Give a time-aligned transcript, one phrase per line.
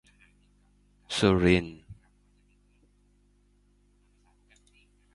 [1.15, 1.81] สุรินทร์